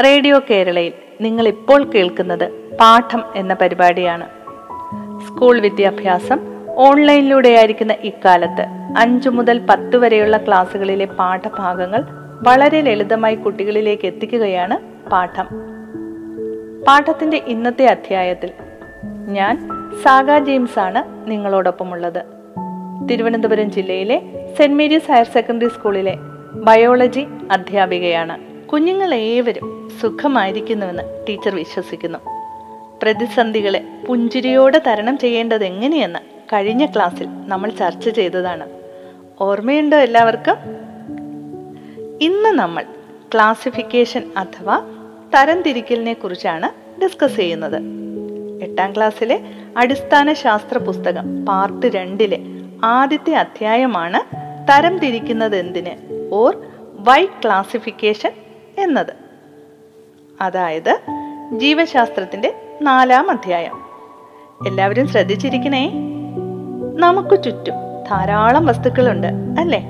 [0.00, 2.48] Radio കേരളയിൽ നിങ്ങൾ ഇപ്പോൾ കേൾക്കുന്നത്
[2.80, 4.28] പാഠം എന്ന പരിപാടിയാണ്.
[5.26, 6.40] സ്കൂൾ വിദ്യാഭ്യാസം
[6.76, 8.66] ഓൺലൈനിലൂടെയായിരിക്കുന്ന ഇക്കാലത്ത്
[8.98, 12.04] അഞ്ചു മുതൽ പത്ത് വരെയുള്ള ക്ലാസ്സുകളിലെ പാഠഭാഗങ്ങൾ
[12.48, 15.46] വളരെ ലളിതമായി കുട്ടികളിലേക്ക് എത്തിക്കുകയാണ് പാഠം.
[16.88, 18.50] പാഠത്തിന്റെ ഇന്നത്തെ അധ്യായത്തിൽ
[19.28, 19.68] ഞാൻ
[20.02, 22.22] സാഗ ജെയിംസ് ആണ് നിങ്ങളോടൊപ്പമുള്ളത്.
[23.08, 24.22] തിരുവനന്തപുരം ജില്ലയിലെ
[24.58, 26.16] സെന്റ് മേരീസ് ഹയർ സെക്കൻഡറി സ്കൂളിലെ
[26.52, 28.53] ബയോളജി അധ്യാപികയാണ്.
[28.74, 32.18] കുഞ്ഞുങ്ങൾ ഏവരും സുഖമായിരിക്കുന്നുവെന്ന് ടീച്ചർ വിശ്വസിക്കുന്നു.
[33.02, 36.18] പ്രതിസന്ധികളെ പുഞ്ചിരിയോടെ തരണം ചെയ്യേണ്ടത് എങ്ങനെയെന്ന്
[36.52, 38.70] കഴിഞ്ഞ ക്ലാസ്സിൽ നമ്മൾ ചർച്ച ചെയ്തതാണ്.
[39.40, 40.56] ഓർമ്മയുണ്ടോ എല്ലാവർക്കും?
[42.20, 42.84] ഇന്ന് നമ്മൾ
[43.34, 44.82] ക്ലാസിഫിക്കേഷൻ അഥവാ
[45.34, 47.82] തരംതിരിക്കലിനെ കുറിച്ചാണ് ഡിസ്കസ് ചെയ്യുന്നത്.
[48.62, 49.40] എട്ടാം ക്ലാസ്സിലെ
[49.76, 52.38] അടിസ്ഥാന ശാസ്ത്ര പുസ്തകം പാർട്ട് രണ്ടിലെ
[52.84, 54.36] ആദ്യത്തെ അധ്യായമാണ്
[54.68, 56.56] തരംതിരിക്കുന്നത് എന്തിന് ഓർ
[56.98, 58.32] വൈ ക്ലാസിഫിക്കേഷൻ
[58.78, 59.14] എന്നത്.
[60.40, 61.00] അതായത്
[61.58, 63.84] ജീവശാസ്ത്രത്തിന്റെ നാലാം അധ്യായം.
[64.66, 65.92] എല്ലാവരും ശ്രദ്ധിച്ചിരിക്കണേ?
[66.96, 67.74] നമുക്ക് ചുറ്റും
[68.10, 69.26] ധാരാളം വസ്തുക്കളുണ്ട്
[69.60, 69.88] അല്ലേ?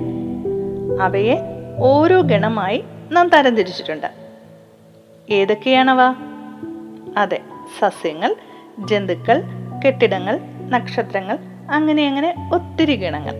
[1.01, 1.37] അവയെ
[1.79, 4.07] ഓരോ ഗണമായി നാം തരംതിരിച്ചിട്ടുണ്ട്.
[5.29, 5.99] ഏതൊക്കെയാണവ?
[7.17, 7.41] അതെ
[7.79, 8.35] സസ്യങ്ങൾ
[8.79, 9.43] ജന്തുക്കൾ
[9.85, 11.37] കെട്ടിടങ്ങൾ നക്ഷത്രങ്ങൾ
[11.71, 13.33] അങ്ങനെ അങ്ങനെ ഒത്തിരി ഗണങ്ങൾ.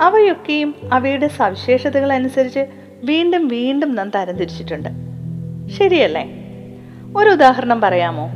[0.00, 2.66] അവയൊക്കെയും അവയുടെ സവിശേഷതകൾ അനുസരിച്ച്
[3.04, 4.88] വീണ്ടും വീണ്ടും നാം തരംതിരിച്ചിട്ടുണ്ട്
[5.78, 6.24] ശരിയല്ലേ?
[7.16, 8.30] ഒരു ഉദാഹരണം പറയാമോ?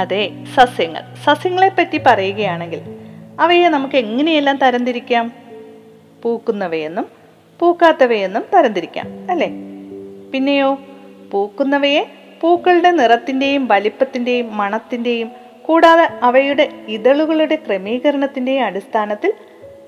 [0.00, 1.02] അതെ സസ്യങ്ങൾ.
[1.24, 2.80] സസ്യങ്ങളെ പറ്റി പറയുകയാണെങ്കിൽ
[3.40, 5.32] അവയെ നമുക്ക് എങ്ങനെയെല്ലാം തരംതിരിക്കാം?
[6.22, 7.06] പൂക്കുന്നവയെന്നും
[7.60, 9.48] പൂക്കാത്തവയെന്നും തരംതിരിക്കാം അല്ലേ?
[10.32, 10.78] പിന്നെയോ
[11.32, 12.06] പൂക്കുന്നവയെ
[12.40, 15.30] പൂക്കളുടെ നിറത്തിന്റെയും വലിപ്പത്തിന്റെയും മണത്തിന്റെയും
[15.62, 19.32] കൂടാതെ അവയുടെ ഇതളുകളുടെ ക്രമീകരണത്തിന്റെയും അടിസ്ഥാനത്തിൽ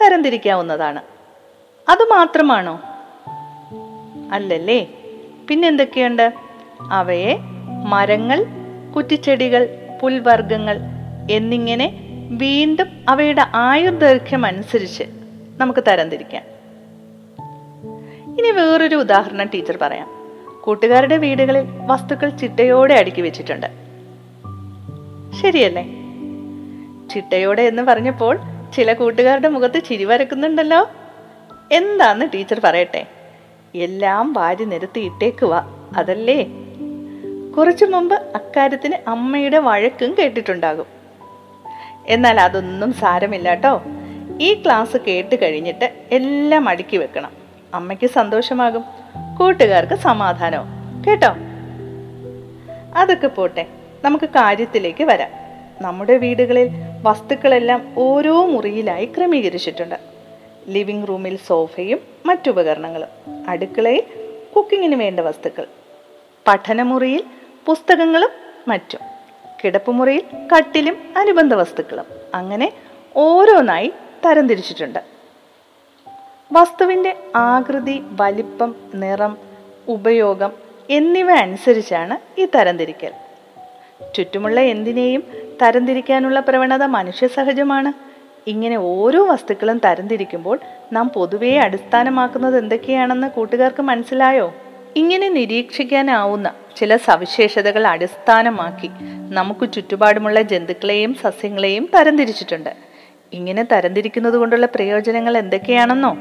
[0.02, 1.02] തരംതിരിക്കാവുന്നതാണ്.
[1.88, 2.80] അതുമാത്രമാണോ
[4.32, 4.86] അല്ലല്ലേ?
[5.48, 6.32] പിന്നെന്തൊക്കെയുണ്ട്?
[6.90, 7.36] അവയെ
[7.84, 8.44] മരങ്ങൾ
[8.96, 9.68] കുറ്റിച്ചെടികൾ
[10.02, 10.78] പുൽവർഗങ്ങൾ
[11.30, 12.00] എന്നിങ്ങനെ
[12.30, 15.04] വീണ്ടും അവയുടെ ആയുർദൈർഘ്യം അനുസരിച്ച്
[15.56, 16.42] നമുക്ക് തരംതിരിക്കാം.
[18.38, 20.08] ഇനി വേറൊരു ഉദാഹരണം ടീച്ചർ പറയാം.
[20.64, 23.66] കൂട്ടുകാരുടെ വീടുകളിൽ വസ്തുക്കൾ ചിട്ടയോടെ അടുക്കി വെച്ചിട്ടുണ്ട്.
[25.42, 25.82] ശരിയല്ലേ?
[27.14, 28.38] ചിട്ടയോടെ എന്ന് പറഞ്ഞപ്പോൾ
[28.76, 30.90] ചില കൂട്ടുകാരുടെ മുഖത്ത് ചിരി വരക്കുന്നുണ്ടല്ലോ?
[31.72, 33.06] എന്താന്ന് ടീച്ചർ പറയട്ടെ.
[33.76, 36.46] എല്ലാം വാരി നിരത്തി ഇട്ടേക്കുക അതല്ലേ?
[37.56, 40.86] കുറച്ചു മുമ്പ് അക്കാര്യത്തിന് അമ്മയുടെ വഴക്കും കേട്ടിട്ടുണ്ടാകും.
[42.06, 43.82] എന്നാൽ അതൊന്നും സാരമില്ല കേട്ടോ
[44.40, 47.30] ഈ ക്ലാസ് കേട്ട് കഴിഞ്ഞിട്ട് എല്ലാം അടുക്കി വെക്കണം.
[47.74, 48.84] അമ്മയ്ക്ക് സന്തോഷമാകും.
[49.38, 50.66] കൂട്ടുകാർക്ക് സമാധാനവും.
[51.06, 51.34] കേട്ടോ?
[52.96, 53.66] അതൊക്കെ പോട്ടെ.
[54.04, 55.30] നമുക്ക് കാര്യത്തിലേക്ക് വരാം.
[55.80, 56.70] നമ്മുടെ വീടുകളിൽ
[57.02, 60.15] വസ്തുക്കളെല്ലാം ഓരോ മുറിയിലായി ക്രമീകരിച്ചിട്ടുണ്ട്.
[60.68, 63.08] ലിവിംഗ് റൂമിൽ സോഫയും മറ്റുപകരണങ്ങളും.
[63.48, 64.02] അടുക്കളയിൽ
[64.56, 65.66] കുക്കിങ്ങിന് വേണ്ട വസ്തുക്കൾ.
[66.48, 67.24] പഠനമുറിയിൽ
[67.66, 68.30] പുസ്തകങ്ങളും
[68.68, 69.00] മറ്റും.
[69.64, 70.24] കിടപ്പുമുറിയിൽ
[70.56, 72.04] കട്ടിലും അനുബന്ധ വസ്തുക്കളും.
[72.34, 72.72] അങ്ങനെ
[73.16, 73.92] ഓരോന്നായി
[74.26, 74.98] തരംതിരിച്ചിട്ടുണ്ട്.
[76.52, 79.38] വസ്തുവിന്റെ ആകൃതി വലിപ്പം നിറം
[79.88, 80.52] ഉപയോഗം
[80.90, 83.12] എന്നിവ അനുസരിച്ചാണ് ഈ തരംതിരിക്കൽ.
[84.14, 85.24] ചുറ്റുമുള്ള എന്തിനേയും
[85.62, 88.15] തരംതിരിക്കാനുള്ള പ്രവണത മനുഷ്യ സഹജമാണ്
[88.46, 90.58] ഇങ്ങനെ ഓരോ വസ്തുക്കളും തരംതിരിക്കുമ്പോൾ
[90.92, 94.54] നാം പൊതുവേ അടിസ്ഥാനമാക്കുന്നത് എന്തൊക്കെയാണെന്ന് കൂട്ടുകാർക്ക് മനസ്സിലായോ?
[94.96, 98.90] ഇങ്ങനെ നിരീക്ഷിക്കാനാവുന്ന ചില സവിശേഷതകൾ അടിസ്ഥാനമാക്കി
[99.30, 102.70] നമുക്ക് ചുറ്റുപാടുമുള്ള ജന്തുക്കളെയും സസ്യങ്ങളെയും തരംതിരിച്ചിട്ടുണ്ട്.
[103.32, 106.16] ഇങ്ങനെ തരംതിരിക്കുന്നത് കൊണ്ടുള്ള പ്രയോജനങ്ങൾ എന്തൊക്കെയാണെന്നോ?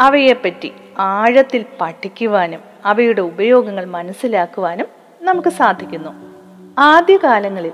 [0.00, 4.86] അവയെപ്പറ്റി ആഴത്തിൽ പഠിക്കുവാനും അവയുടെ ഉപയോഗങ്ങൾ മനസ്സിലാക്കുവാനും
[5.22, 6.10] നമുക്ക് സാധിക്കുന്നു.
[6.78, 7.72] ആദ്യകാലങ്ങളിൽ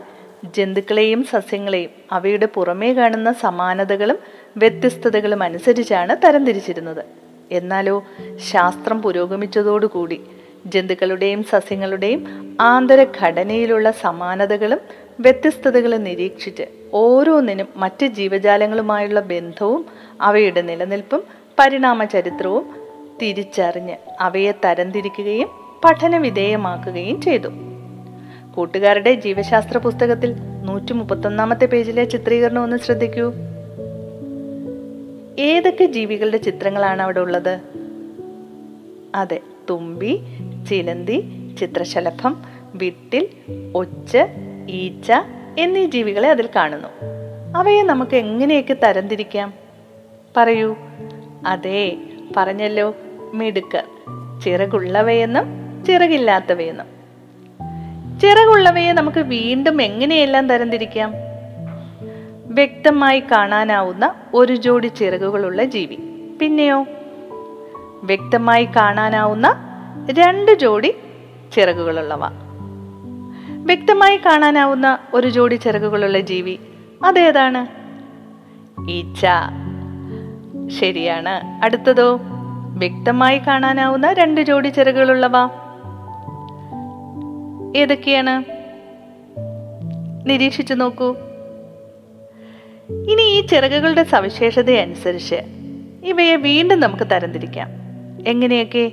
[0.56, 4.18] ജന്തുക്കളെയും സസ്യങ്ങളെയും അവയുടെ പുറമേ കാണുന്ന സമാനതകളും
[4.56, 7.04] വ്യത്യസ്തതകളും അനുസരിച്ചാണ് തരംതിരിച്ചിരുന്നത്
[7.52, 8.04] എന്നാലോ
[8.50, 10.20] ശാസ്ത്രം പുരോഗമിച്ചതോടുകൂടി
[10.66, 14.80] ജന്തുക്കളുടെയും സസ്യങ്ങളുടെയും ആന്തരഘടനയിലുള്ള സമാനതകളും
[15.20, 19.84] വ്യത്യസ്തതകളും നിരീക്ഷിച്ച് ഓരോന്നിനും മറ്റ് ജീവജാലങ്ങളുമായുള്ള ബന്ധവും
[20.20, 21.22] അവയുടെ നിലനിൽപ്പും
[21.58, 22.66] പരിണാമ ചരിത്രവും
[23.20, 25.48] തിരിച്ചറിഞ്ഞ് അവയെ തരംതിരിക്കുകയും
[25.84, 27.77] പഠനവിധേയമാക്കുകയും ചെയ്തു.
[28.58, 30.34] കൂട്ടുകാരുടെ ജീവശാസ്ത്ര പുസ്തകത്തിൽ
[30.64, 33.32] നൂറ്റി മുപ്പത്തൊന്നാമത്തെ പേജിലെ ചിത്രീകരണം ഒന്ന് ശ്രദ്ധിക്കൂ.
[35.38, 37.60] ഏതൊക്കെ ജീവികളുടെ ചിത്രങ്ങളാണ് അവിടെ ഉള്ളത്?
[39.14, 39.40] അതെ
[39.70, 40.20] തുമ്പി
[40.70, 41.24] ചിലന്തി
[41.60, 42.42] ചിത്രശലഭം
[42.74, 43.28] വിട്ടിൽ
[43.74, 44.18] ഒച്ച്
[44.70, 45.12] ഈച്ച
[45.58, 46.88] എന്നീ ജീവികളെ അതിൽ കാണുന്നു.
[47.56, 49.54] അവയെ നമുക്ക് എങ്ങനെയൊക്കെ തരംതിരിക്കാം?
[50.36, 50.76] പറയൂ.
[51.46, 51.96] അതെ
[52.36, 52.94] പറഞ്ഞല്ലോ
[53.34, 53.84] മിടുക്കർ
[54.44, 55.44] ചിറകുള്ളവയെന്നും
[55.84, 56.97] ചിറകില്ലാത്തവയെന്നും.
[58.22, 61.12] ചിറകുള്ളവയെ നമുക്ക് വീണ്ടും എങ്ങനെയെല്ലാം തരംതിരിക്കാം?
[62.46, 65.96] വ്യക്തമായി കാണാനാവുന്ന ഒരു ജോഡി ചിറകുകളുള്ള ജീവി.
[66.40, 66.86] പിന്നെയോ?
[68.02, 69.64] വ്യക്തമായി കാണാനാവുന്ന
[70.10, 70.94] രണ്ട് ജോഡി
[71.54, 72.20] ചിറകുകളുള്ളവ.
[73.56, 76.58] വ്യക്തമായി കാണാനാവുന്ന ഒരു ജോഡി ചിറകുകളുള്ള ജീവി
[77.04, 77.66] അതേതാണ്?
[78.90, 79.26] ഈച്ച.
[80.80, 81.64] ശരിയാണ്.
[81.64, 82.20] അടുത്തതോ?
[82.68, 85.32] വ്യക്തമായി കാണാനാവുന്ന രണ്ട് ജോഡി ചിറകുകളുള്ളവ
[87.76, 88.44] ഏതൊക്കെയാണ്?
[90.28, 91.16] നിരീക്ഷിച്ചു നോക്കൂ.
[92.90, 95.34] ഇനി ഈ ചിറകുകളുടെ സവിശേഷത അനുസരിച്ച്
[96.04, 97.68] ഇവയെ വീണ്ടും നമുക്ക് തരംതിരിക്കാം.
[98.26, 98.92] എങ്ങനെയൊക്കെ?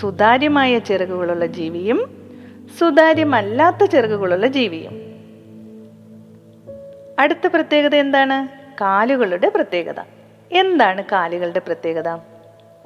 [0.00, 2.28] സുതാര്യമായ ചിറകുകളുള്ള ജീവിയും
[2.78, 4.92] സുതാര്യമല്ലാത്ത ചിറകുകളുള്ള ജീവിയും.
[7.18, 8.48] അടുത്ത പ്രത്യേകത എന്താണ്?
[8.80, 10.00] കാലുകളുടെ പ്രത്യേകത.
[10.52, 12.18] എന്താണ് കാലുകളുടെ പ്രത്യേകത?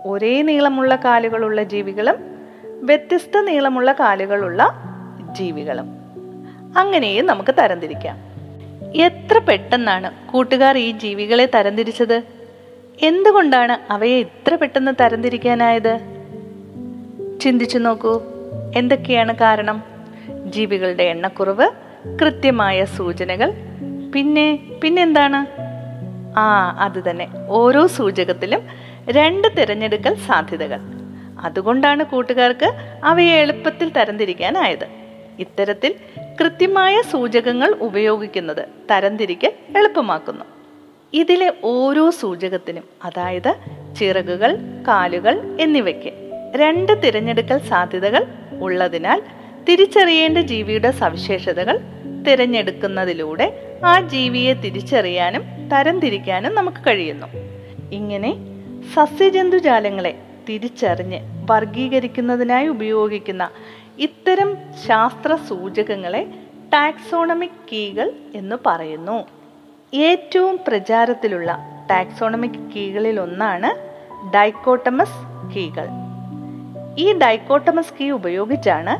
[0.06, 2.38] ഒരേ നീളമുള്ള കാലുകളുള്ള ജീവികളും
[2.83, 4.75] വ്യത്യസ്ത നീളമുള്ള കാലുകളുള്ള
[5.33, 5.87] ജീവികളും.
[6.79, 8.19] അങ്ങനെയും നമുക്ക് തരംതിരിക്കാം.
[8.97, 12.23] എത്ര പെട്ടെന്നാണ് കൂട്ടുകാർ ഈ ജീവികളെ തരംതിരിച്ചത്?
[13.03, 15.99] എന്തുകൊണ്ടാണ് അവയെ ഇത്ര പെട്ടെന്ന് തരംതിരിക്കാനായത്?
[17.41, 18.23] ചിന്തിച്ചു നോക്കൂ.
[18.77, 19.83] എന്തൊക്കെയാണ് കാരണം?
[20.47, 21.71] ജീവികളുടെ എണ്ണക്കുറവ്
[22.23, 23.53] കൃത്യമായ സൂചനകൾ
[24.15, 25.47] പിന്നെ പിന്നെന്താണ്?
[26.39, 27.29] ആ അത് തന്നെ.
[27.49, 28.61] ഓരോ സൂചകത്തിലും
[29.11, 30.98] രണ്ട് തിരഞ്ഞെടുക്കൽ സാധ്യതകൾ.
[31.40, 32.73] അതുകൊണ്ടാണ് കൂട്ടുകാർക്ക്
[33.05, 34.87] അവയെ എളുപ്പത്തിൽ തരംതിരിക്കാനായത്.
[35.38, 35.94] ഇത്തരത്തിൽ
[36.40, 40.44] കൃത്യമായ സൂചകങ്ങൾ ഉപയോഗിക്കുന്നത് തരംതിരിക്കൽ എളുപ്പമാക്കുന്നു.
[41.12, 43.55] ഇതിലെ ഓരോ സൂചകത്തിനും അതായത്
[43.99, 44.56] ചിറകുകൾ
[44.88, 46.12] കാലുകൾ എന്നിവയ്ക്ക്
[46.56, 48.26] രണ്ട് തിരഞ്ഞെടുക്കൽ സാധ്യതകൾ
[48.61, 49.23] ഉള്ളതിനാൽ
[49.69, 51.79] തിരിച്ചറിയേണ്ട ജീവിയുടെ സവിശേഷതകൾ
[52.29, 57.26] തിരഞ്ഞെടുക്കുന്നതിലൂടെ ആ ജീവിയെ തിരിച്ചറിയാനും തരംതിരിക്കാനും നമുക്ക് കഴിയുന്നു.
[57.93, 58.37] ഇങ്ങനെ
[58.96, 60.19] സസ്യജന്തുജാലങ്ങളെ
[60.49, 63.50] തിരിച്ചറിഞ്ഞ് വർഗീകരിക്കുന്നതിനായി ഉപയോഗിക്കുന്ന
[63.99, 64.56] ഇത്തരം
[64.87, 66.23] ശാസ്ത്ര സൂചകങ്ങളെ
[66.73, 69.27] ടാക്സോണമിക് കീകൾ എന്ന് പറയുന്നു.
[69.95, 71.59] ഏറ്റവും പ്രചാരത്തിലുള്ള
[71.91, 73.71] ടാക്സോണമിക് കീകളിൽ ഒന്നാണ്
[74.35, 75.89] ഡൈക്കോട്ടമസ് കീകൾ.
[76.99, 78.94] ഈ ഡൈക്കോട്ടമസ് കീ ഉപയോഗിച്ചാണ്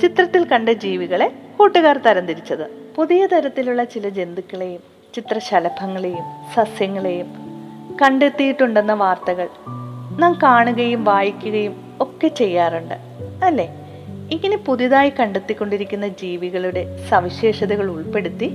[0.00, 2.94] ചിത്രത്തിൽ കണ്ട ജീവികളെ കൂട്ടുകാർ തരംതിരിച്ചത്.
[2.96, 4.80] പുതിയ തരത്തിലുള്ള ചില ജന്തുക്കളെയും
[5.14, 6.24] ചിത്രശലഭങ്ങളെയും
[6.54, 7.26] സസ്യങ്ങളെയും
[8.02, 9.48] കണ്ടെത്തിയിട്ടുണ്ടെന്ന വാർത്തകൾ
[10.18, 12.94] നാം കാണുകയും വായിക്കുകയും ഒക്കെ ചെയ്യാറുണ്ട്
[13.44, 13.68] അല്ലേ?
[14.30, 18.50] ഇങ്ങനെ പുതിയതായി കണ്ടെത്തിക്കൊണ്ടിരിക്കുന്ന ജീവികളുടെ സവിശേഷതകൾ ഉൾപ്പെടുത്തി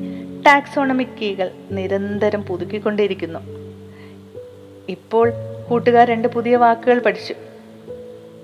[0.48, 3.40] ടാക്സോണമിക് കീകൾ നിരന്തരം പുതുക്കിക്കൊണ്ടിരിക്കുന്നു.
[4.90, 5.34] ഇപ്പോൾ
[5.70, 7.36] കൂട്ടുകാർ രണ്ട് പുതിയ വാക്കുകൾ പഠിച്ചു.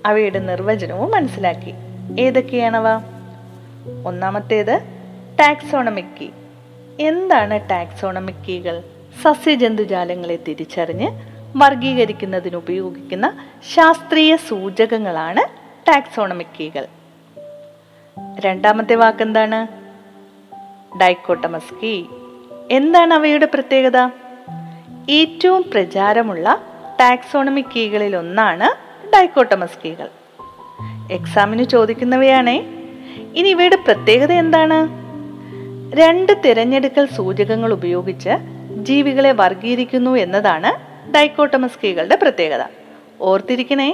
[0.06, 1.74] അവയുടെ നിർവചനവും മനസ്സിലാക്കി.
[2.20, 2.86] ഏതൊക്കെയാണവ?
[4.06, 4.80] ഒന്നാമത്തേത്
[5.40, 6.28] ടാക്സോണമിക് കീ.
[7.00, 8.82] എന്താണ് ടാക്സോണമിക് കീകൾ?
[9.22, 13.44] സസ്യജന്തുജാലങ്ങളെ തിരിച്ചറിഞ്ഞ് വർഗീകരിക്കുന്നതിന് ഉപയോഗിക്കുന്ന
[13.74, 15.48] ശാസ്ത്രീയ സൂചകങ്ങളാണ്
[15.88, 16.86] ടാക്സോണമിക് കീകൾ.
[18.40, 19.66] രണ്ടാമത്തെ വാക്കെന്താണ്?
[20.98, 22.02] Dichotomous key.
[22.70, 24.08] എന്താണ് അവയുടെ പ്രത്യേകത?
[25.10, 26.62] ഏറ്റവും പ്രചാരമുള്ള
[27.00, 30.08] ടാക്സോണമിക് കീകളിൽ ഒന്നാണ് ഡൈക്കോട്ടമസ് കീകൾ.
[31.12, 32.66] എക്സാമിന് ചോദിക്കുന്നവയാണേ
[33.34, 35.06] ഇനി ഇവയുടെ പ്രത്യേകത എന്താണ്?
[35.96, 38.30] രണ്ട് തിരഞ്ഞെടുക്കൽ സൂചകങ്ങൾ ഉപയോഗിച്ച്
[38.82, 42.64] ജീവികളെ വർഗീകരിക്കുന്നു എന്നതാണ് ഡൈക്കോട്ടമസ് കീകളുടെ പ്രത്യേകത.
[43.20, 43.92] ഓർത്തിരിക്കണേ.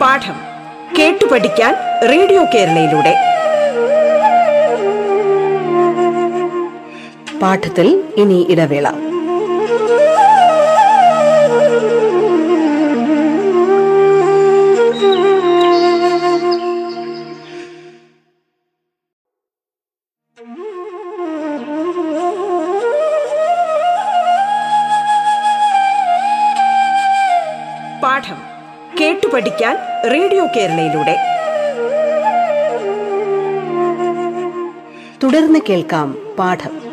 [0.00, 0.40] പാഠം
[0.98, 1.74] കേട്ടു പഠിക്കാൻ
[2.10, 3.14] റേഡിയോ കേരളയിലൂടെ.
[7.42, 9.03] പാഠത്തിൽ ഇനി ഇടവേള.
[30.12, 31.16] റേഡിയോ കേരളയിലൂടെ.
[35.22, 36.84] തുടർന്ന് കേൾക്കാം പാഠം.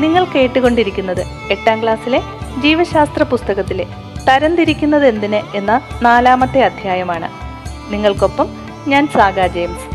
[0.00, 2.22] നിങ്ങൾ കേട്ടുകൊണ്ടിരിക്കുന്നത് എട്ടാം ക്ലാസ്സിലെ
[2.62, 3.86] ജീവശാസ്ത്ര പുസ്തകത്തിലെ
[4.28, 7.28] തരംതിരിക്കുന്നത് എന്തിന് എന്ന നാലാമത്തെ അധ്യായമാണ്.
[7.92, 8.48] നിങ്ങൾക്കൊപ്പം
[8.88, 9.85] ഞാൻ സാഗ ജെയിംസ്.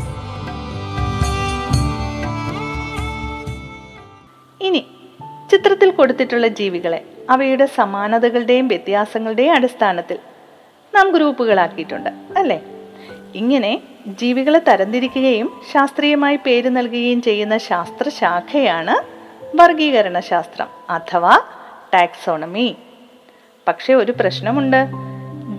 [4.71, 4.85] ഇനി
[5.51, 10.17] ചിത്രത്തിൽ കൊടുത്തിട്ടുള്ള ജീവികളെ അവയുടെ സമാനതകളുടെയും വ്യത്യാസങ്ങളുടെയും അടിസ്ഥാനത്തിൽ
[10.95, 12.63] നാം ഗ്രൂപ്പുകളാക്കിയിട്ടുണ്ട് അല്ലേ?
[13.35, 18.95] ഇങ്ങനെ ജീവികളെ തരംതിരിക്കുകയും ശാസ്ത്രീയമായി പേര് നൽകുകയും ചെയ്യുന്ന ശാസ്ത്രശാഖയാണ്
[19.57, 21.39] വർഗീകരണ ശാസ്ത്രം അഥവാ
[21.93, 22.75] ടാക്സോണമി.
[23.67, 24.87] പക്ഷെ ഒരു പ്രശ്നമുണ്ട്.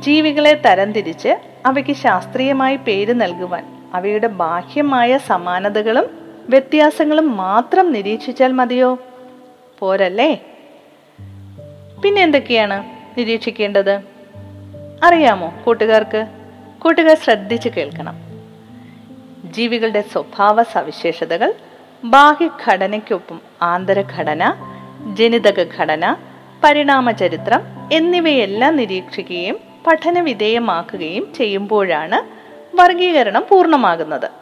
[0.00, 8.99] ജീവികളെ തരംതിരിച്ച് അവയ്ക്ക് ശാസ്ത്രീയമായി പേര് നൽകുവാൻ അവയുടെ ബാഹ്യമായ സമാനതകളും വ്യത്യാസങ്ങളും മാത്രം നിരീക്ഷിച്ചാൽ മതിയോ?
[9.79, 10.41] പോരല്ലേ?
[12.05, 12.85] പിന്നെ എന്തൊക്കെയാണ്
[13.19, 14.01] നിരീക്ഷിക്കേണ്ടത്?
[15.03, 16.27] അറിയാമോ കൂട്ടുകാർക്ക്?
[16.79, 18.17] കൂട്ടുകാർ ശ്രദ്ധിച്ച് കേൾക്കണം.
[19.53, 21.55] ജീവികളുടെ സ്വഭാവ സവിശേഷതകൾ
[22.05, 24.55] ബാഹ്യഘടനയ്ക്കൊപ്പം ആന്തരഘടന
[25.15, 26.17] ജനിതക ഘടന
[26.65, 27.61] പരിണാമ ചരിത്രം
[27.93, 29.57] എന്നിവയെല്ലാം നിരീക്ഷിക്കുകയും
[29.87, 32.43] പഠന വിധേയമാക്കുകയും ചെയ്യുമ്പോഴാണ്
[32.77, 34.42] വർഗീകരണം പൂർണമാകുന്നത്.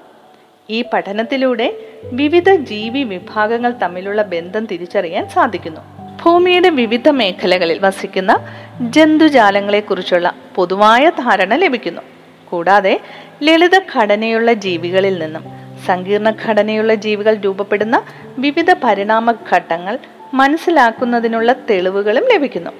[0.71, 1.75] ഈ പഠനത്തിലൂടെ
[2.13, 5.81] വിവിധ ജീവി വിഭാഗങ്ങൾ തമ്മിലുള്ള ബന്ധം തിരിച്ചറിയാൻ സാധിക്കുന്നു.
[6.23, 8.33] ഭൂമിയുടെ വിവിധ മേഖലകളിൽ വസിക്കുന്ന
[8.81, 12.03] ജന്തുജാലങ്ങളെക്കുറിച്ചുള്ള പൊതുവായ ധാരണ ലഭിക്കുന്നു.
[12.51, 13.01] കൂടാതെ
[13.43, 15.45] ലളിത ഘടനയുള്ള ജീവികളിൽ നിന്നും
[15.87, 18.03] സങ്കീർണ ഘടനയുള്ള ജീവികൾ രൂപപ്പെടുന്ന
[18.39, 19.99] വിവിധ പരിണാമ ഘട്ടങ്ങൾ
[20.35, 22.71] മനസ്സിലാക്കുന്നതിനുള്ള തെളിവുകളും ലഭിക്കുന്നു.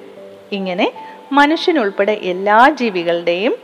[0.51, 0.91] ഇങ്ങനെ
[1.31, 3.55] മനുഷ്യനുൾപ്പെടെ എല്ലാ ജീവികളുടെയും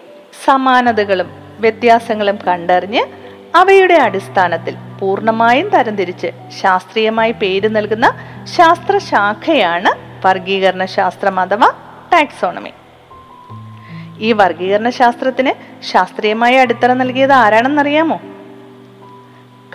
[0.45, 1.29] സമാനതകളും
[1.59, 6.27] വ്യത്യാസങ്ങളും കണ്ടറിഞ്ഞ് അവയുടെ അടിസ്ഥാനത്തിൽ പൂർണമായും തരംതിരിച്ച്
[6.61, 8.13] ശാസ്ത്രീയമായി പേര് നൽകുന്ന
[8.43, 11.71] ശാസ്ത്രശാഖയാണ് വർഗീകരണ ശാസ്ത്രം അഥവാ
[12.13, 12.73] ടാക്സോണമി.
[14.19, 18.19] ഈ വർഗീകരണ ശാസ്ത്രത്തിന് ശാസ്ത്രീയമായ അടിത്തറ നൽകിയത് ആരാണെന്നറിയാമോ?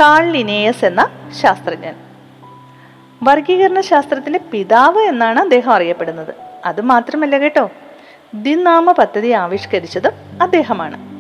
[0.01, 1.95] കാൾ ലിനേയസ് എന്ന ശാസ്ത്രജ്ഞൻ.
[3.23, 6.35] വർഗീകരണ ശാസ്ത്രത്തിന്റെ പിതാവ് എന്നാണ് അദ്ദേഹം അറിയപ്പെടുന്നത്.
[6.65, 7.71] അത് മാത്രമല്ല കേട്ടോ.
[8.35, 10.13] ദിനാമ പദ്ധതി ആവിഷ്കരിച്ചതും
[10.43, 11.12] അദ്ദേഹമാണ്.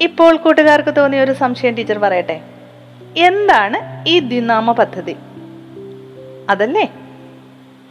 [0.00, 2.40] ഇപ്പോൾ കൂട്ടുകാർക്ക് തോന്നിയ ഒരു സംശയം ടീച്ചർ പറയട്ടെ?
[3.16, 5.16] എന്താണ് ഈ ദ്വിനാമ പദ്ധതി?
[6.50, 6.92] അതല്ലേ?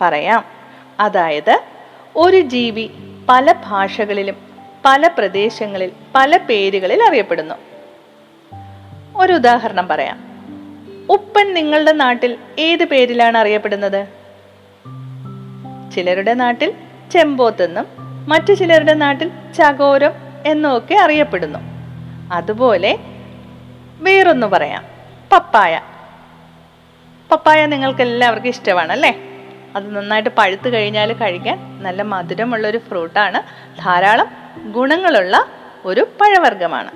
[0.02, 0.46] പറയാം.
[1.00, 1.62] അതായത്
[2.16, 2.90] ഒരു ജീവി
[3.30, 4.36] പല ഭാഷകളിലും
[4.86, 7.56] പല പ്രദേശങ്ങളിൽ പല പേരുകളിൽ അറിയപ്പെടുന്നു.
[9.18, 10.24] ഒരു ഉദാഹരണം പറയാം.
[11.10, 14.08] ഉപ്പൻ നിങ്ങളുടെ നാട്ടിൽ ഏത് പേരിലാണ് അറിയപ്പെടുന്നത്?
[15.96, 16.74] ചിലരുടെ നാട്ടിൽ
[17.12, 17.86] ചെമ്പോത്തെന്നും
[18.30, 20.12] മറ്റു ചിലരുടെ നാട്ടിൽ ചകോരം
[20.46, 21.75] എന്നും ഒക്കെ അറിയപ്പെടുന്നു.
[22.32, 23.00] അതുപോലെ
[24.00, 24.86] വേറൊന്ന് പറയാം.
[25.32, 25.82] പപ്പായ.
[27.32, 29.20] പപ്പായ നിങ്ങൾക്ക് എല്ലാവർക്കും ഇഷ്ടമാണ് അല്ലേ
[29.76, 33.42] അത് നന്നായിട്ട് പഴുത്ത് കഴിഞ്ഞാൽ കഴിക്കാൻ നല്ല മധുരമുള്ള ഒരു ഫ്രൂട്ടാണ്.
[33.82, 34.28] ധാരാളം
[34.72, 35.46] ഗുണങ്ങളുള്ള
[35.86, 36.92] ഒരു പഴവർഗമാണ്.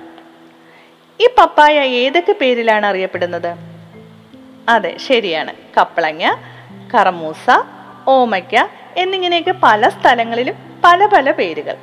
[1.20, 3.56] ഈ പപ്പായ ഏതൊക്കെ പേരിലാണ് അറിയപ്പെടുന്നത്?
[4.68, 5.52] അതെ ശരിയാണ്.
[5.78, 6.34] കപ്പളങ്ങ
[6.94, 7.46] കറമൂസ
[8.08, 11.76] ഓമയ്ക്ക എന്നിങ്ങനെയൊക്കെ പല സ്ഥലങ്ങളിലും പല പല പേരുകൾ.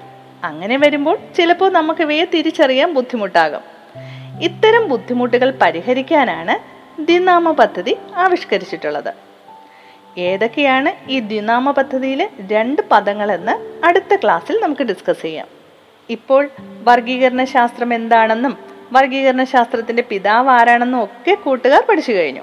[0.44, 3.62] അങ്ങനെ വരുമ്പോൾ ചിലപ്പോൾ നമുക്ക് ഇവയെ തിരിച്ചറിയാൻ ബുദ്ധിമുട്ടാകും.
[4.42, 9.14] ഇത്തരം ബുദ്ധിമുട്ടുകൾ പരിഹരിക്കാനാണ് ദ്വിനാമ പദ്ധതി ആവിഷ്കരിച്ചിട്ടുള്ളത്.
[10.20, 15.48] ഏതൊക്കെയാണ് ഈ ദ്വിനാമ പദ്ധതിയിലെ രണ്ട് പദങ്ങളെന്ന് അടുത്ത ക്ലാസ്സിൽ നമുക്ക് ഡിസ്കസ് ചെയ്യാം.
[16.10, 16.50] ഇപ്പോൾ
[16.84, 18.58] വർഗീകരണ ശാസ്ത്രം എന്താണെന്നും
[18.92, 22.42] വർഗീകരണ ശാസ്ത്രത്തിന്റെ പിതാവ് ആരാണെന്നും ഒക്കെ കൂട്ടുകാർ പഠിച്ചു കഴിഞ്ഞു.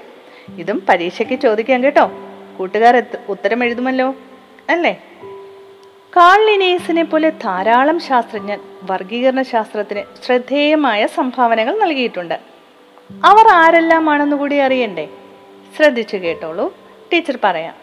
[0.57, 2.11] ഇതും പരീക്ഷയ്ക്ക് ചോദിക്കാം കേട്ടോ.
[2.57, 4.15] കൂട്ടുകാർ ഉത്തരം എഴുതുമല്ലോ?
[4.69, 5.01] അല്ലേ?
[6.17, 12.39] കാൾ ലിനേസിനെ പോലെ ധാരാളം ശാസ്ത്രജ്ഞർ വർഗീകരണ ശാസ്ത്രത്തിന് ശ്രദ്ധേയമായ സംഭാവനകൾ നൽകിയിട്ടുണ്ട്.
[13.25, 15.09] അവർ ആരെല്ലാമാണെന്ന് കൂടി അറിയണ്ടേ?
[15.77, 16.77] ശ്രദ്ധിച്ചു കേട്ടോളൂ.
[17.13, 17.75] ടീച്ചർ പറയാം.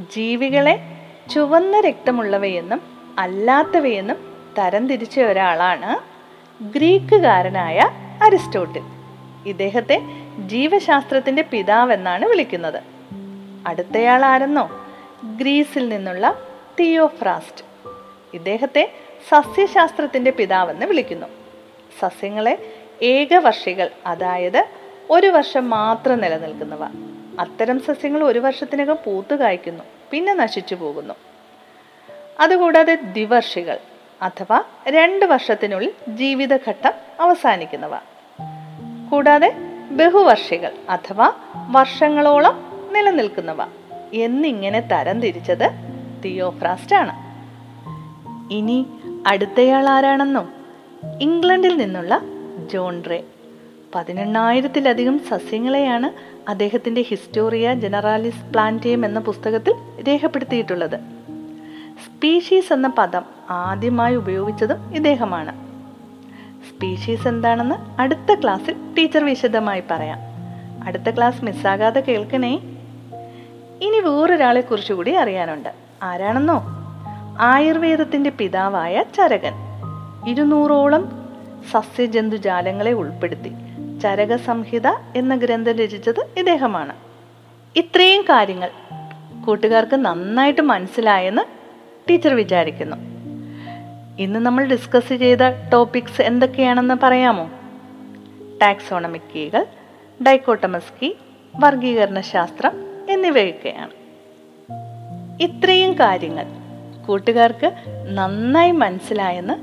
[0.00, 0.80] ജീവികളെ
[1.34, 2.80] ചുവന്ന രക്തമുള്ളവയെന്നും
[3.18, 4.16] അല്ലാത്തവയെന്നും
[4.58, 5.98] തരംതിരിച്ച ഒരാളാണ്
[6.62, 7.90] ഗ്രീക്കുകാരനായ
[8.22, 8.82] അരിസ്റ്റോട്ടിൽ.
[9.46, 10.00] ഇദ്ദേഹത്തെ
[10.38, 12.82] ജീവശാസ്ത്രത്തിന്റെ പിതാവെന്നാണ് വിളിക്കുന്നത്.
[13.66, 14.70] അടുത്തയാൾ ആരെന്നോ
[15.36, 17.64] ഗ്രീസിൽ നിന്നുള്ള തിയോഫ്രാസ്റ്റ്
[18.34, 18.92] ഇദ്ദേഹത്തെ
[19.28, 21.26] സസ്യശാസ്ത്രത്തിന്റെ പിതാവെന്ന് വിളിക്കുന്നു.
[22.00, 24.66] സസ്യങ്ങളെ ഏകവർഷികൾ അതായത്
[25.10, 26.84] ഒരു വർഷം മാത്രം നിലനിൽക്കുന്നവ.
[27.40, 31.14] അത്തരം സസ്യങ്ങൾ ഒരു വർഷത്തിനകം പൂത്തു കായ്ക്കുന്നു പിന്നെ നശിച്ചു പോകുന്നു.
[32.40, 33.78] അതുകൂടാതെ ദ്വിവർഷികൾ
[34.22, 37.96] അഥവാ രണ്ട് വർഷത്തിനുള്ളിൽ ജീവിതഘട്ടം അവസാനിക്കുന്നവ.
[39.10, 39.52] കൂടാതെ
[39.90, 41.32] ബഹുവർഷികൾ അഥവാ
[41.70, 43.66] വർഷങ്ങളോളം നിലനിൽക്കുന്നവ.
[44.14, 45.91] എന്നിങ്ങനെ തരംതിരിച്ചത് തിയോഫ്രാസ്റ്റ്
[46.94, 47.32] ആണ്.
[48.52, 48.86] ഇനി
[49.26, 50.46] അടുത്തയാൾ ആരാണെന്നോ
[51.20, 52.20] ഇംഗ്ലണ്ടിൽ നിന്നുള്ള
[52.72, 53.24] ജോൺ റേ.
[53.94, 56.10] പതിനെണ്ണായിരത്തിലധികം സസ്യങ്ങളെയാണ്
[56.50, 59.74] അദ്ദേഹത്തിന്റെ ഹിസ്റ്റോറിയ ജനറാലിസ് പ്ലാന്റിയം എന്ന പുസ്തകത്തിൽ
[60.08, 61.00] രേഖപ്പെടുത്തിയിട്ടുള്ളത്.
[62.04, 65.52] സ്പീഷീസ് എന്ന പദം ആദ്യമായി ഉപയോഗിച്ചതും ഇദ്ദേഹമാണ്.
[66.70, 70.18] സ്പീഷീസ് എന്താണെന്ന് അടുത്ത ക്ലാസ്സിൽ ടീച്ചർ വിശദമായി പറയാം.
[70.84, 72.54] അടുത്ത ക്ലാസ് മിസ്സാകാതെ കേൾക്കണേ.
[73.82, 75.81] ഇനി വേറൊരാളെ കുറിച്ചുകൂടി അറിയാനുണ്ട്.
[76.02, 76.64] ആരാണെന്നോ?
[77.40, 79.52] ആയുർവേദത്തിന്റെ പിതാവായ ചരകൻ.
[80.28, 81.28] ഇരുന്നൂറോളം
[81.70, 83.52] സസ്യജന്തുജാലങ്ങളെ ഉൾപ്പെടുത്തി
[84.02, 86.92] ചരക സംഹിത എന്ന ഗ്രന്ഥം രചിച്ചത് ഇദ്ദേഹമാണ്.
[87.76, 88.70] ഇത്രയും കാര്യങ്ങൾ
[89.46, 91.42] കൂട്ടുകാർക്ക് നന്നായിട്ട് മനസ്സിലായെന്ന്
[92.10, 92.96] ടീച്ചർ വിചാരിക്കുന്നു.
[94.18, 97.50] ഇന്ന് നമ്മൾ ഡിസ്കസ് ചെയ്ത ടോപ്പിക്സ് എന്തൊക്കെയാണെന്ന് പറയാമോ?
[98.62, 99.66] ടാക്സോണമിക് കീകൾ
[100.26, 101.12] ഡൈക്കോട്ടമസ് കീ
[101.56, 102.72] വർഗീകരണ ശാസ്ത്രം
[103.10, 104.01] എന്നിവയൊക്കെയാണ്.
[105.40, 106.46] ഇത്രയും കാര്യങ്ങൾ
[107.06, 107.72] കൂട്ടുകാർക്ക്
[108.10, 109.54] നന്നായി മനസ്സിലായെന്ന്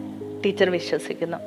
[0.43, 1.37] ടീച്ചർ വിശ്വസിക്കുന്നു.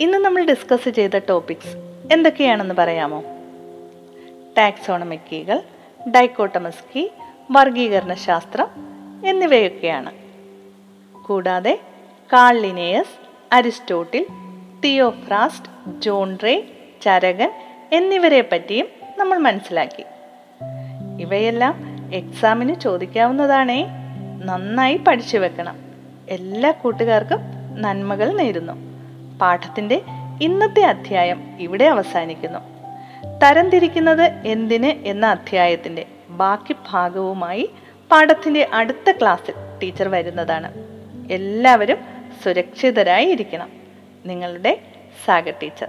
[0.00, 1.76] ഇന്ന് നമ്മൾ ഡിസ്കസ് ചെയ്ത ടോപ്പിക്സ്
[2.12, 3.22] എന്തൊക്കെയാണെന്ന് പറയാമോ?
[4.58, 5.62] ടാക്സോണമിക് കീകൾ
[6.08, 7.08] ഡൈക്കോട്ടമസ് കീ
[7.50, 8.66] വർഗീകരണ ശാസ്ത്രം
[9.26, 10.12] എന്നിവയൊക്കെയാണ്.
[11.22, 11.80] കൂടാതെ
[12.32, 14.26] Carl Linnaeus Aristotle
[14.84, 16.68] Theophrastus John Ray
[17.02, 17.52] Charaka
[17.92, 20.04] എന്നിവരെ പറ്റിയും നമ്മൾ മനസ്സിലാക്കി.
[21.20, 23.86] ഇവയെല്ലാം എക്സാമിന് ചോദിക്കാവുന്നതാണേ.
[24.44, 25.76] നന്നായി പഠിച്ചു വെക്കണം.
[26.28, 27.38] എല്ലാ കൂട്ടുകാർക്കും
[27.82, 28.72] നന്മകൾ നേരുന്നു.
[29.38, 30.02] പാഠത്തിന്റെ
[30.42, 32.58] ഇന്നത്തെ അധ്യായം ഇവിടെ അവസാനിക്കുന്നു.
[33.42, 37.70] തരംതിരിക്കുന്നത് എന്തിന് എന്ന അധ്യായത്തിന്റെ ബാക്കി ഭാഗവുമായി
[38.10, 40.72] പാഠത്തിന്റെ അടുത്ത ക്ലാസ്സിൽ ടീച്ചർ വരുന്നതാണ്.
[41.32, 41.96] എല്ലാവരും
[42.44, 43.68] സുരക്ഷിതരായി ഇരിക്കണം
[44.26, 44.80] നിങ്ങളുടെ
[45.26, 45.88] സാഗർ ടീച്ചർ.